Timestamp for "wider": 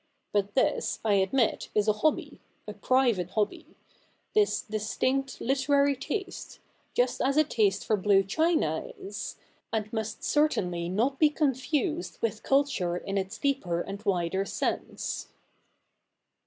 14.03-14.43